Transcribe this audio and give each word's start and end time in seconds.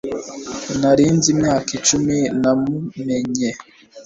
Nari 0.79 1.05
nzi 1.15 1.29
imyaka 1.35 1.69
icumi 1.79 2.17
namumenye 2.41 3.49